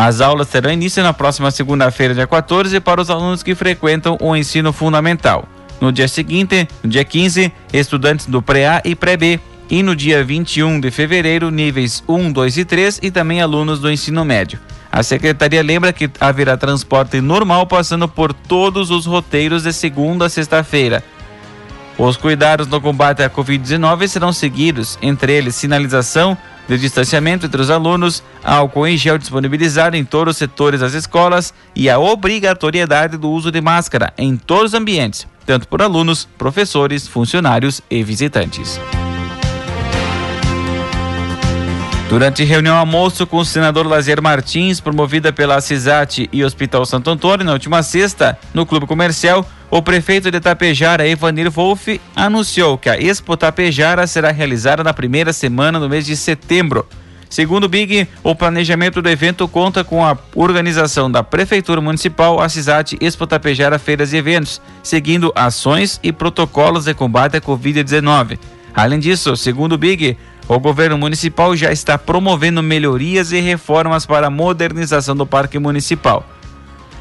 As 0.00 0.20
aulas 0.20 0.46
terão 0.46 0.70
início 0.70 1.02
na 1.02 1.12
próxima 1.12 1.50
segunda-feira, 1.50 2.14
dia 2.14 2.24
14, 2.24 2.78
para 2.78 3.00
os 3.00 3.10
alunos 3.10 3.42
que 3.42 3.52
frequentam 3.52 4.16
o 4.20 4.36
ensino 4.36 4.72
fundamental. 4.72 5.48
No 5.80 5.90
dia 5.90 6.06
seguinte, 6.06 6.68
no 6.84 6.88
dia 6.88 7.04
15, 7.04 7.52
estudantes 7.72 8.26
do 8.26 8.40
pré-A 8.40 8.80
e 8.84 8.94
pré-B. 8.94 9.40
E 9.68 9.82
no 9.82 9.96
dia 9.96 10.22
21 10.22 10.78
de 10.78 10.92
fevereiro, 10.92 11.50
níveis 11.50 12.00
1, 12.06 12.30
2 12.30 12.58
e 12.58 12.64
3 12.64 13.00
e 13.02 13.10
também 13.10 13.42
alunos 13.42 13.80
do 13.80 13.90
ensino 13.90 14.24
médio. 14.24 14.60
A 14.92 15.02
secretaria 15.02 15.64
lembra 15.64 15.92
que 15.92 16.08
haverá 16.20 16.56
transporte 16.56 17.20
normal 17.20 17.66
passando 17.66 18.06
por 18.06 18.32
todos 18.32 18.92
os 18.92 19.04
roteiros 19.04 19.64
de 19.64 19.72
segunda 19.72 20.26
a 20.26 20.28
sexta-feira 20.28 21.02
os 21.98 22.16
cuidados 22.16 22.68
no 22.68 22.80
combate 22.80 23.24
à 23.24 23.28
Covid-19 23.28 24.06
serão 24.06 24.32
seguidos, 24.32 24.96
entre 25.02 25.32
eles 25.32 25.56
sinalização 25.56 26.38
de 26.68 26.78
distanciamento 26.78 27.46
entre 27.46 27.60
os 27.60 27.70
alunos, 27.70 28.22
álcool 28.44 28.86
em 28.86 28.96
gel 28.96 29.16
disponibilizado 29.16 29.96
em 29.96 30.04
todos 30.04 30.32
os 30.32 30.38
setores 30.38 30.80
das 30.80 30.92
escolas 30.92 31.54
e 31.74 31.88
a 31.88 31.98
obrigatoriedade 31.98 33.16
do 33.16 33.30
uso 33.30 33.50
de 33.50 33.60
máscara 33.60 34.12
em 34.18 34.36
todos 34.36 34.72
os 34.72 34.74
ambientes, 34.74 35.26
tanto 35.46 35.66
por 35.66 35.80
alunos, 35.80 36.28
professores, 36.36 37.08
funcionários 37.08 37.80
e 37.90 38.02
visitantes. 38.02 38.78
Durante 42.08 42.42
reunião 42.42 42.74
almoço 42.74 43.26
com 43.26 43.36
o 43.36 43.44
senador 43.44 43.86
Lazier 43.86 44.22
Martins, 44.22 44.80
promovida 44.80 45.30
pela 45.30 45.60
CISAT 45.60 46.28
e 46.32 46.42
Hospital 46.42 46.86
Santo 46.86 47.10
Antônio, 47.10 47.44
na 47.44 47.52
última 47.52 47.82
sexta, 47.82 48.38
no 48.54 48.64
Clube 48.64 48.86
Comercial, 48.86 49.46
o 49.70 49.82
prefeito 49.82 50.30
de 50.30 50.40
Tapejara, 50.40 51.06
Evanir 51.06 51.50
Wolff, 51.50 52.00
anunciou 52.16 52.78
que 52.78 52.88
a 52.88 52.98
Expo 52.98 53.36
Tapejara 53.36 54.06
será 54.06 54.30
realizada 54.30 54.82
na 54.82 54.94
primeira 54.94 55.32
semana 55.32 55.78
do 55.78 55.88
mês 55.88 56.06
de 56.06 56.16
setembro. 56.16 56.86
Segundo 57.28 57.64
o 57.64 57.68
Big, 57.68 58.08
o 58.22 58.34
planejamento 58.34 59.02
do 59.02 59.08
evento 59.10 59.46
conta 59.46 59.84
com 59.84 60.02
a 60.02 60.16
organização 60.34 61.10
da 61.10 61.22
Prefeitura 61.22 61.80
Municipal, 61.80 62.40
a 62.40 62.48
CISAT 62.48 62.96
Expo 63.00 63.26
Tapejara 63.26 63.78
Feiras 63.78 64.14
e 64.14 64.16
Eventos, 64.16 64.62
seguindo 64.82 65.30
ações 65.34 66.00
e 66.02 66.10
protocolos 66.10 66.86
de 66.86 66.94
combate 66.94 67.36
à 67.36 67.40
Covid-19. 67.40 68.38
Além 68.74 68.98
disso, 68.98 69.36
segundo 69.36 69.72
o 69.72 69.78
Big, 69.78 70.16
o 70.48 70.58
governo 70.58 70.96
municipal 70.96 71.54
já 71.54 71.70
está 71.70 71.98
promovendo 71.98 72.62
melhorias 72.62 73.32
e 73.32 73.40
reformas 73.40 74.06
para 74.06 74.28
a 74.28 74.30
modernização 74.30 75.14
do 75.14 75.26
parque 75.26 75.58
municipal. 75.58 76.24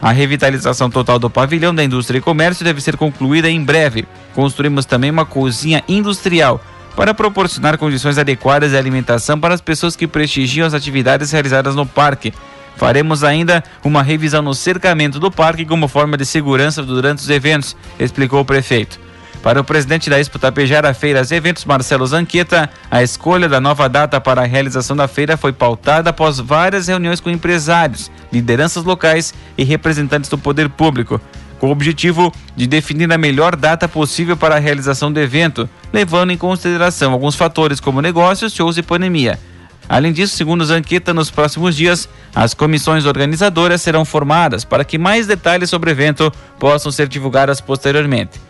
A 0.02 0.12
revitalização 0.12 0.90
total 0.90 1.18
do 1.18 1.30
pavilhão 1.30 1.74
da 1.74 1.84
indústria 1.84 2.20
e 2.20 2.22
comércio 2.22 2.64
deve 2.64 2.82
ser 2.82 2.96
concluída 2.98 3.50
em 3.50 3.64
breve. 3.64 4.08
Construímos 4.34 4.86
também 4.86 5.10
uma 5.10 5.26
cozinha 5.26 5.84
industrial 5.88 6.64
para 6.96 7.14
proporcionar 7.14 7.78
condições 7.78 8.18
adequadas 8.18 8.72
de 8.72 8.78
alimentação 8.78 9.40
para 9.40 9.54
as 9.54 9.62
pessoas 9.62 9.96
que 9.96 10.08
prestigiam 10.08 10.68
as 10.68 10.74
atividades 10.74 11.32
realizadas 11.32 11.76
no 11.76 11.86
parque. 11.86 12.34
Faremos 12.76 13.24
ainda 13.24 13.64
uma 13.84 14.04
revisão 14.04 14.42
no 14.42 14.54
cercamento 14.54 15.20
do 15.20 15.32
parque 15.32 15.66
como 15.66 15.88
forma 15.88 16.16
de 16.16 16.26
segurança 16.26 16.84
durante 16.84 17.20
os 17.20 17.30
eventos, 17.30 17.76
explicou 18.00 18.40
o 18.40 18.46
prefeito. 18.46 19.07
Para 19.42 19.62
o 19.62 19.64
presidente 19.64 20.10
da 20.10 20.20
Expo 20.20 20.40
Tapejara 20.40 20.94
Feiras 20.94 21.32
e 21.32 21.36
Eventos, 21.36 21.64
Marcelo 21.64 22.06
Zanqueta, 22.06 22.70
a 22.90 23.04
escolha 23.04 23.48
da 23.48 23.62
nova 23.62 23.88
data 23.88 24.20
para 24.20 24.42
a 24.42 24.46
realização 24.46 24.96
da 24.96 25.08
feira 25.08 25.38
foi 25.38 25.54
pautada 25.54 26.10
após 26.10 26.40
várias 26.40 26.88
reuniões 26.88 27.20
com 27.20 27.30
empresários, 27.30 28.12
lideranças 28.32 28.84
locais 28.84 29.34
e 29.58 29.64
representantes 29.64 30.30
do 30.30 30.38
poder 30.38 30.70
público, 30.70 31.22
com 31.60 31.68
o 31.68 31.72
objetivo 31.72 32.34
de 32.56 32.68
definir 32.68 33.12
a 33.12 33.18
melhor 33.18 33.56
data 33.56 33.88
possível 33.88 34.36
para 34.36 34.56
a 34.56 34.60
realização 34.60 35.12
do 35.12 35.20
evento, 35.20 35.70
levando 35.94 36.32
em 36.32 36.38
consideração 36.38 37.14
alguns 37.14 37.36
fatores 37.36 37.80
como 37.80 38.02
negócios, 38.02 38.54
shows 38.54 38.78
e 38.78 38.84
pandemia. 38.84 39.40
Além 39.88 40.12
disso, 40.12 40.36
segundo 40.36 40.66
Zanqueta, 40.66 41.14
nos 41.14 41.32
próximos 41.32 41.76
dias, 41.76 42.10
as 42.36 42.54
comissões 42.54 43.06
organizadoras 43.06 43.82
serão 43.82 44.04
formadas 44.04 44.66
para 44.66 44.84
que 44.84 44.98
mais 44.98 45.26
detalhes 45.26 45.70
sobre 45.70 45.90
o 45.90 45.94
evento 45.94 46.32
possam 46.60 46.92
ser 46.92 47.08
divulgados 47.08 47.62
posteriormente. 47.62 48.47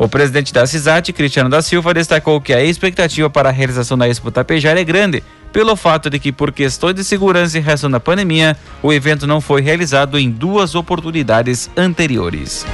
O 0.00 0.08
presidente 0.08 0.50
da 0.50 0.66
CISAT, 0.66 1.12
Cristiano 1.12 1.50
da 1.50 1.60
Silva, 1.60 1.92
destacou 1.92 2.40
que 2.40 2.54
a 2.54 2.64
expectativa 2.64 3.28
para 3.28 3.50
a 3.50 3.52
realização 3.52 3.98
da 3.98 4.08
Expo 4.08 4.30
Tapejara 4.30 4.80
é 4.80 4.82
grande, 4.84 5.22
pelo 5.52 5.76
fato 5.76 6.08
de 6.08 6.18
que, 6.18 6.32
por 6.32 6.52
questões 6.52 6.94
de 6.94 7.04
segurança 7.04 7.58
em 7.58 7.60
razão 7.60 7.90
da 7.90 8.00
pandemia, 8.00 8.56
o 8.82 8.94
evento 8.94 9.26
não 9.26 9.42
foi 9.42 9.60
realizado 9.60 10.18
em 10.18 10.30
duas 10.30 10.74
oportunidades 10.74 11.68
anteriores. 11.76 12.64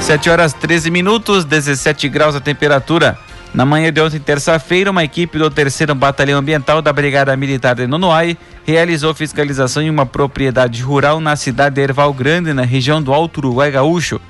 7 0.00 0.30
horas 0.30 0.52
13 0.52 0.92
minutos, 0.92 1.44
17 1.44 2.08
graus 2.08 2.36
a 2.36 2.40
temperatura. 2.40 3.18
Na 3.52 3.66
manhã 3.66 3.92
de 3.92 4.00
ontem, 4.00 4.20
terça-feira, 4.20 4.92
uma 4.92 5.02
equipe 5.02 5.38
do 5.38 5.50
3 5.50 5.86
Batalhão 5.96 6.38
Ambiental 6.38 6.80
da 6.80 6.92
Brigada 6.92 7.36
Militar 7.36 7.74
de 7.74 7.88
Nonoai 7.88 8.38
realizou 8.64 9.12
fiscalização 9.12 9.82
em 9.82 9.90
uma 9.90 10.06
propriedade 10.06 10.80
rural 10.82 11.20
na 11.20 11.34
cidade 11.34 11.74
de 11.74 11.80
Erval 11.80 12.12
Grande, 12.12 12.52
na 12.52 12.62
região 12.62 13.02
do 13.02 13.12
Alto 13.12 13.38
Uruguai 13.38 13.68
Gaúcho. 13.68 14.20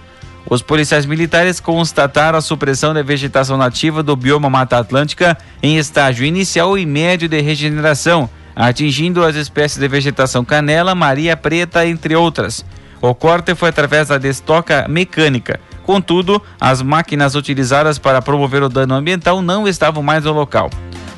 Os 0.52 0.60
policiais 0.60 1.06
militares 1.06 1.60
constataram 1.60 2.36
a 2.36 2.42
supressão 2.42 2.92
da 2.92 3.02
vegetação 3.02 3.56
nativa 3.56 4.02
do 4.02 4.14
bioma 4.14 4.50
Mata 4.50 4.76
Atlântica 4.76 5.34
em 5.62 5.78
estágio 5.78 6.26
inicial 6.26 6.76
e 6.76 6.84
médio 6.84 7.26
de 7.26 7.40
regeneração, 7.40 8.28
atingindo 8.54 9.24
as 9.24 9.34
espécies 9.34 9.78
de 9.78 9.88
vegetação 9.88 10.44
canela, 10.44 10.94
maria 10.94 11.38
preta, 11.38 11.86
entre 11.86 12.14
outras. 12.14 12.66
O 13.00 13.14
corte 13.14 13.54
foi 13.54 13.70
através 13.70 14.08
da 14.08 14.18
destoca 14.18 14.86
mecânica. 14.90 15.58
Contudo, 15.84 16.42
as 16.60 16.82
máquinas 16.82 17.34
utilizadas 17.34 17.98
para 17.98 18.20
promover 18.20 18.62
o 18.62 18.68
dano 18.68 18.92
ambiental 18.92 19.40
não 19.40 19.66
estavam 19.66 20.02
mais 20.02 20.24
no 20.24 20.34
local. 20.34 20.68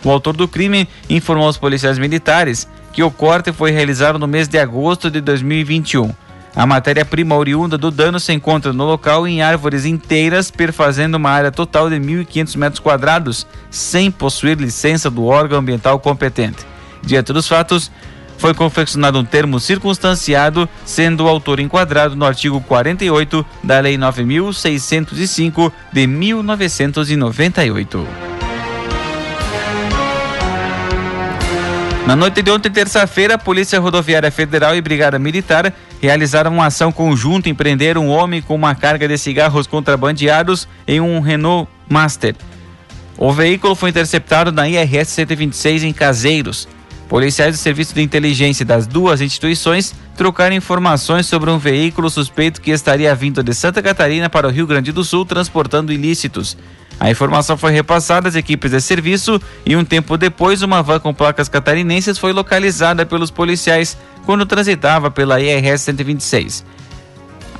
O 0.04 0.12
autor 0.12 0.36
do 0.36 0.46
crime 0.46 0.88
informou 1.10 1.48
aos 1.48 1.58
policiais 1.58 1.98
militares 1.98 2.68
que 2.92 3.02
o 3.02 3.10
corte 3.10 3.52
foi 3.52 3.72
realizado 3.72 4.16
no 4.16 4.28
mês 4.28 4.46
de 4.46 4.60
agosto 4.60 5.10
de 5.10 5.20
2021. 5.20 6.14
A 6.56 6.64
matéria-prima 6.64 7.34
oriunda 7.34 7.76
do 7.76 7.90
dano 7.90 8.20
se 8.20 8.32
encontra 8.32 8.72
no 8.72 8.84
local 8.84 9.26
em 9.26 9.42
árvores 9.42 9.84
inteiras, 9.84 10.52
perfazendo 10.52 11.16
uma 11.16 11.30
área 11.30 11.50
total 11.50 11.90
de 11.90 11.96
1.500 11.96 12.56
metros 12.56 12.80
quadrados, 12.80 13.44
sem 13.70 14.08
possuir 14.08 14.56
licença 14.56 15.10
do 15.10 15.24
órgão 15.24 15.58
ambiental 15.58 15.98
competente. 15.98 16.64
Diante 17.02 17.32
dos 17.32 17.48
fatos, 17.48 17.90
foi 18.38 18.54
confeccionado 18.54 19.18
um 19.18 19.24
termo 19.24 19.58
circunstanciado, 19.58 20.68
sendo 20.84 21.24
o 21.24 21.28
autor 21.28 21.58
enquadrado 21.58 22.14
no 22.14 22.24
artigo 22.24 22.60
48 22.60 23.44
da 23.62 23.80
Lei 23.80 23.96
9.605 23.96 25.72
de 25.92 26.06
1998. 26.06 28.33
Na 32.06 32.14
noite 32.14 32.42
de 32.42 32.50
ontem, 32.50 32.70
terça-feira, 32.70 33.36
a 33.36 33.38
Polícia 33.38 33.80
Rodoviária 33.80 34.30
Federal 34.30 34.76
e 34.76 34.80
Brigada 34.82 35.18
Militar 35.18 35.72
realizaram 36.02 36.52
uma 36.52 36.66
ação 36.66 36.92
conjunta 36.92 37.48
e 37.48 37.54
prenderam 37.54 38.06
um 38.06 38.10
homem 38.10 38.42
com 38.42 38.54
uma 38.54 38.74
carga 38.74 39.08
de 39.08 39.16
cigarros 39.16 39.66
contrabandeados 39.66 40.68
em 40.86 41.00
um 41.00 41.20
Renault 41.20 41.66
Master. 41.88 42.36
O 43.16 43.32
veículo 43.32 43.74
foi 43.74 43.88
interceptado 43.88 44.52
na 44.52 44.68
IRS 44.68 45.12
126 45.12 45.82
em 45.84 45.94
Caseiros. 45.94 46.68
Policiais 47.08 47.56
do 47.56 47.58
Serviço 47.58 47.94
de 47.94 48.02
Inteligência 48.02 48.66
das 48.66 48.86
duas 48.86 49.22
instituições 49.22 49.94
trocaram 50.14 50.54
informações 50.54 51.24
sobre 51.24 51.50
um 51.50 51.58
veículo 51.58 52.10
suspeito 52.10 52.60
que 52.60 52.70
estaria 52.70 53.14
vindo 53.14 53.42
de 53.42 53.54
Santa 53.54 53.82
Catarina 53.82 54.28
para 54.28 54.46
o 54.46 54.50
Rio 54.50 54.66
Grande 54.66 54.92
do 54.92 55.04
Sul 55.04 55.24
transportando 55.24 55.90
ilícitos. 55.90 56.54
A 56.98 57.10
informação 57.10 57.56
foi 57.56 57.72
repassada 57.72 58.28
às 58.28 58.34
equipes 58.34 58.70
de 58.70 58.80
serviço 58.80 59.40
e 59.66 59.76
um 59.76 59.84
tempo 59.84 60.16
depois 60.16 60.62
uma 60.62 60.82
van 60.82 61.00
com 61.00 61.12
placas 61.12 61.48
catarinenses 61.48 62.18
foi 62.18 62.32
localizada 62.32 63.04
pelos 63.04 63.30
policiais 63.30 63.96
quando 64.24 64.46
transitava 64.46 65.10
pela 65.10 65.40
IRS 65.40 65.84
126. 65.84 66.64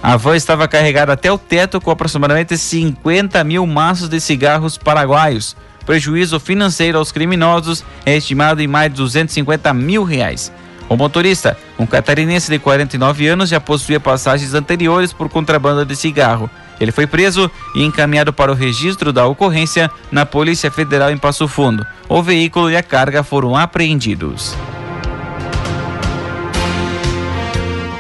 A 0.03 0.17
van 0.17 0.37
estava 0.37 0.69
carregada 0.69 1.15
até 1.15 1.33
o 1.33 1.39
teto 1.39 1.81
com 1.81 1.91
aproximadamente 1.91 2.57
50 2.57 3.43
mil 3.43 3.67
maços 3.67 4.09
de 4.09 4.21
cigarros 4.21 4.77
paraguaios. 4.77 5.57
Prejuízo 5.87 6.39
financeiro 6.41 6.99
aos 6.99 7.13
criminosos 7.13 7.85
é 8.07 8.17
estimado 8.17 8.63
em 8.63 8.67
mais 8.67 8.91
de 8.91 8.97
250 8.97 9.73
mil 9.75 10.05
reais. 10.05 10.53
O 10.89 10.97
motorista, 10.97 11.57
um 11.79 11.87
catarinense 11.87 12.51
de 12.51 12.59
49 12.59 13.27
anos, 13.27 13.49
já 13.49 13.61
possuía 13.61 13.99
passagens 13.99 14.55
anteriores 14.55 15.13
por 15.13 15.29
contrabando 15.29 15.85
de 15.85 15.97
cigarro. 15.97 16.51
Ele 16.81 16.93
foi 16.93 17.07
preso 17.07 17.51
e 17.75 17.83
encaminhado 17.83 18.33
para 18.33 18.51
o 18.51 18.55
registro 18.55 19.13
da 19.13 19.27
ocorrência 19.27 19.91
na 20.11 20.27
Polícia 20.27 20.71
Federal 20.71 21.11
em 21.11 21.19
Passo 21.19 21.47
Fundo. 21.47 21.87
O 22.09 22.23
veículo 22.23 22.71
e 22.71 22.77
a 22.77 22.83
carga 22.83 23.23
foram 23.23 23.57
apreendidos. 23.57 24.57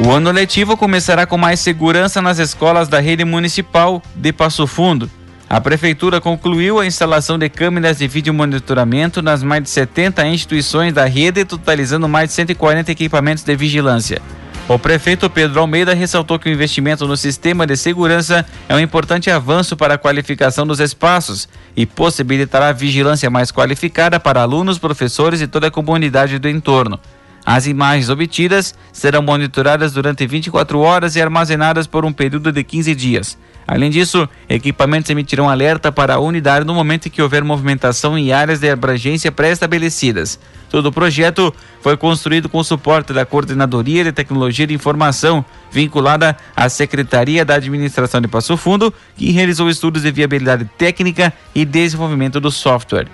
O 0.04 0.10
ano 0.10 0.30
letivo 0.30 0.76
começará 0.76 1.24
com 1.24 1.38
mais 1.38 1.60
segurança 1.60 2.20
nas 2.20 2.38
escolas 2.38 2.88
da 2.88 3.00
rede 3.00 3.24
municipal 3.24 4.02
de 4.14 4.32
Passo 4.32 4.66
Fundo. 4.66 5.08
A 5.48 5.60
Prefeitura 5.60 6.20
concluiu 6.20 6.80
a 6.80 6.86
instalação 6.86 7.38
de 7.38 7.48
câmeras 7.48 7.98
de 7.98 8.08
vídeo 8.08 8.34
monitoramento 8.34 9.22
nas 9.22 9.42
mais 9.42 9.62
de 9.62 9.70
70 9.70 10.26
instituições 10.26 10.92
da 10.92 11.04
rede, 11.04 11.44
totalizando 11.44 12.08
mais 12.08 12.30
de 12.30 12.34
140 12.34 12.90
equipamentos 12.90 13.44
de 13.44 13.54
vigilância. 13.54 14.20
O 14.66 14.78
prefeito 14.78 15.28
Pedro 15.28 15.60
Almeida 15.60 15.92
ressaltou 15.92 16.38
que 16.38 16.48
o 16.48 16.52
investimento 16.52 17.06
no 17.06 17.18
sistema 17.18 17.66
de 17.66 17.76
segurança 17.76 18.46
é 18.66 18.74
um 18.74 18.80
importante 18.80 19.30
avanço 19.30 19.76
para 19.76 19.94
a 19.94 19.98
qualificação 19.98 20.66
dos 20.66 20.80
espaços 20.80 21.46
e 21.76 21.84
possibilitará 21.84 22.72
vigilância 22.72 23.28
mais 23.28 23.52
qualificada 23.52 24.18
para 24.18 24.40
alunos, 24.40 24.78
professores 24.78 25.42
e 25.42 25.46
toda 25.46 25.66
a 25.66 25.70
comunidade 25.70 26.38
do 26.38 26.48
entorno. 26.48 26.98
As 27.44 27.66
imagens 27.66 28.08
obtidas 28.08 28.74
serão 28.90 29.20
monitoradas 29.20 29.92
durante 29.92 30.26
24 30.26 30.80
horas 30.80 31.14
e 31.14 31.20
armazenadas 31.20 31.86
por 31.86 32.06
um 32.06 32.12
período 32.12 32.50
de 32.50 32.64
15 32.64 32.94
dias. 32.94 33.36
Além 33.66 33.90
disso, 33.90 34.28
equipamentos 34.48 35.10
emitirão 35.10 35.48
alerta 35.48 35.90
para 35.90 36.14
a 36.14 36.18
unidade 36.18 36.66
no 36.66 36.74
momento 36.74 37.06
em 37.06 37.10
que 37.10 37.22
houver 37.22 37.42
movimentação 37.42 38.16
em 38.18 38.32
áreas 38.32 38.60
de 38.60 38.70
abrangência 38.70 39.32
pré-estabelecidas. 39.32 40.38
Todo 40.70 40.86
o 40.86 40.92
projeto 40.92 41.54
foi 41.80 41.96
construído 41.96 42.48
com 42.48 42.62
suporte 42.62 43.12
da 43.12 43.24
Coordenadoria 43.24 44.04
de 44.04 44.12
Tecnologia 44.12 44.66
de 44.66 44.74
Informação, 44.74 45.44
vinculada 45.70 46.36
à 46.54 46.68
Secretaria 46.68 47.44
da 47.44 47.54
Administração 47.54 48.20
de 48.20 48.28
Passo 48.28 48.56
Fundo, 48.56 48.92
que 49.16 49.30
realizou 49.30 49.70
estudos 49.70 50.02
de 50.02 50.10
viabilidade 50.10 50.68
técnica 50.76 51.32
e 51.54 51.64
desenvolvimento 51.64 52.40
do 52.40 52.50
software. 52.50 53.06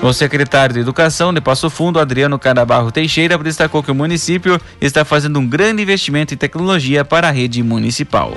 O 0.00 0.12
secretário 0.12 0.74
de 0.74 0.80
Educação 0.80 1.34
de 1.34 1.40
Passo 1.40 1.68
Fundo, 1.68 1.98
Adriano 1.98 2.38
Canabarro 2.38 2.92
Teixeira, 2.92 3.36
destacou 3.36 3.82
que 3.82 3.90
o 3.90 3.94
município 3.94 4.60
está 4.80 5.04
fazendo 5.04 5.40
um 5.40 5.46
grande 5.46 5.82
investimento 5.82 6.32
em 6.32 6.36
tecnologia 6.36 7.04
para 7.04 7.28
a 7.28 7.32
rede 7.32 7.62
municipal. 7.62 8.32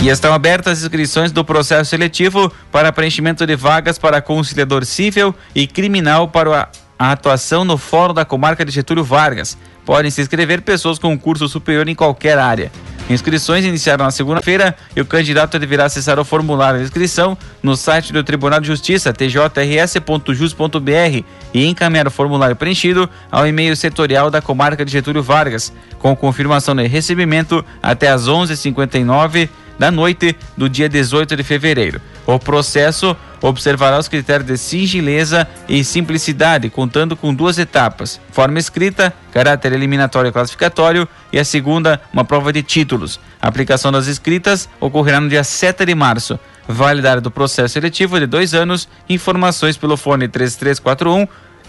E 0.00 0.08
estão 0.08 0.32
abertas 0.32 0.78
as 0.78 0.84
inscrições 0.84 1.32
do 1.32 1.44
processo 1.44 1.90
seletivo 1.90 2.52
para 2.70 2.92
preenchimento 2.92 3.44
de 3.44 3.56
vagas 3.56 3.98
para 3.98 4.22
conciliador 4.22 4.84
civil 4.84 5.34
e 5.54 5.66
criminal 5.66 6.28
para 6.28 6.70
a 6.98 7.12
atuação 7.12 7.64
no 7.64 7.76
Fórum 7.76 8.14
da 8.14 8.24
Comarca 8.24 8.64
de 8.64 8.70
Getúlio 8.70 9.02
Vargas. 9.02 9.58
Podem 9.84 10.10
se 10.10 10.20
inscrever 10.20 10.62
pessoas 10.62 10.98
com 10.98 11.18
curso 11.18 11.48
superior 11.48 11.88
em 11.88 11.96
qualquer 11.96 12.38
área. 12.38 12.70
Inscrições 13.10 13.64
iniciaram 13.64 14.04
na 14.04 14.10
segunda-feira 14.10 14.76
e 14.94 15.00
o 15.00 15.06
candidato 15.06 15.58
deverá 15.58 15.86
acessar 15.86 16.18
o 16.18 16.24
formulário 16.24 16.78
de 16.78 16.84
inscrição 16.84 17.36
no 17.62 17.74
site 17.74 18.12
do 18.12 18.22
Tribunal 18.22 18.60
de 18.60 18.66
Justiça, 18.66 19.14
tjrs.jus.br, 19.14 21.24
e 21.54 21.66
encaminhar 21.66 22.06
o 22.06 22.10
formulário 22.10 22.54
preenchido 22.54 23.08
ao 23.32 23.46
e-mail 23.46 23.74
setorial 23.74 24.30
da 24.30 24.42
comarca 24.42 24.84
de 24.84 24.92
Getúlio 24.92 25.22
Vargas, 25.22 25.72
com 25.98 26.14
confirmação 26.14 26.76
de 26.76 26.86
recebimento 26.86 27.64
até 27.82 28.10
às 28.10 28.28
11h59 28.28 29.48
da 29.78 29.90
noite 29.90 30.36
do 30.56 30.68
dia 30.68 30.88
18 30.88 31.36
de 31.36 31.42
fevereiro. 31.42 32.00
O 32.26 32.38
processo 32.38 33.16
observará 33.40 33.98
os 33.98 34.08
critérios 34.08 34.46
de 34.46 34.58
sigileza 34.58 35.46
e 35.68 35.84
simplicidade, 35.84 36.68
contando 36.68 37.16
com 37.16 37.32
duas 37.32 37.58
etapas: 37.58 38.20
forma 38.32 38.58
escrita, 38.58 39.14
caráter 39.32 39.72
eliminatório 39.72 40.28
e 40.28 40.32
classificatório, 40.32 41.08
e 41.32 41.38
a 41.38 41.44
segunda, 41.44 42.00
uma 42.12 42.24
prova 42.24 42.52
de 42.52 42.62
títulos. 42.62 43.20
A 43.40 43.48
aplicação 43.48 43.92
das 43.92 44.06
escritas 44.06 44.68
ocorrerá 44.80 45.20
no 45.20 45.28
dia 45.28 45.44
7 45.44 45.86
de 45.86 45.94
março. 45.94 46.38
Validade 46.66 47.22
do 47.22 47.30
processo 47.30 47.74
seletivo 47.74 48.18
de 48.20 48.26
dois 48.26 48.52
anos. 48.52 48.88
Informações 49.08 49.76
pelo 49.76 49.96
fone 49.96 50.28
3341 50.28 51.26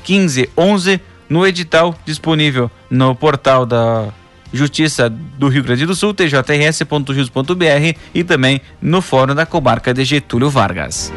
1511 0.08 1.00
no 1.30 1.46
edital 1.46 1.96
disponível 2.06 2.72
no 2.90 3.16
portal 3.16 3.66
da 3.66 4.08
Justiça 4.54 5.10
do 5.10 5.48
Rio 5.48 5.64
Grande 5.64 5.86
do 5.86 5.96
Sul, 5.96 6.14
tjrs.jus.br 6.14 7.98
e 8.14 8.24
também 8.24 8.62
no 8.82 9.02
Fórum 9.02 9.36
da 9.36 9.46
Comarca 9.46 9.94
de 9.94 10.04
Getúlio 10.04 10.50
Vargas. 10.50 11.12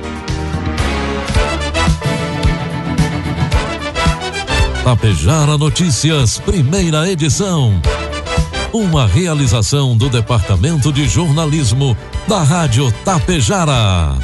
Tapejara 4.84 5.56
Notícias, 5.56 6.38
primeira 6.40 7.08
edição. 7.08 7.80
Uma 8.72 9.06
realização 9.06 9.96
do 9.96 10.08
Departamento 10.08 10.92
de 10.92 11.08
Jornalismo 11.08 11.96
da 12.26 12.42
Rádio 12.42 12.90
Tapejara. 13.04 14.16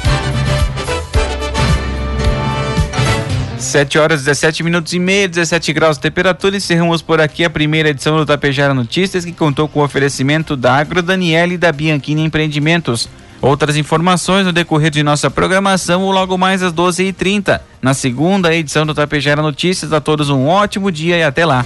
7 3.59 3.99
horas 3.99 4.21
17 4.23 4.63
minutos 4.63 4.93
e 4.93 4.99
meio, 4.99 5.27
17 5.27 5.73
graus 5.73 5.97
de 5.97 6.03
temperatura. 6.03 6.55
Encerramos 6.55 7.01
por 7.01 7.19
aqui 7.19 7.43
a 7.43 7.49
primeira 7.49 7.89
edição 7.89 8.15
do 8.15 8.25
Tapejara 8.25 8.73
Notícias, 8.73 9.25
que 9.25 9.33
contou 9.33 9.67
com 9.67 9.81
o 9.81 9.83
oferecimento 9.83 10.55
da 10.55 10.75
Agro 10.75 11.01
Daniele 11.01 11.55
e 11.55 11.57
da 11.57 11.71
Bianchini 11.71 12.23
Empreendimentos. 12.23 13.09
Outras 13.41 13.75
informações 13.75 14.45
no 14.45 14.53
decorrer 14.53 14.89
de 14.89 15.03
nossa 15.03 15.29
programação 15.29 16.03
ou 16.03 16.11
logo 16.11 16.37
mais 16.37 16.63
às 16.63 16.73
12h30, 16.73 17.59
na 17.81 17.93
segunda 17.93 18.53
edição 18.55 18.85
do 18.85 18.93
Tapejara 18.93 19.41
Notícias. 19.41 19.91
A 19.91 19.99
todos 19.99 20.29
um 20.29 20.47
ótimo 20.47 20.89
dia 20.91 21.17
e 21.17 21.23
até 21.23 21.45
lá. 21.45 21.65